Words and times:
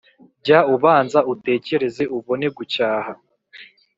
jya 0.43 0.59
ubanza 0.75 1.19
utekereze, 1.33 2.03
ubone 2.17 2.47
gucyaha 2.57 3.11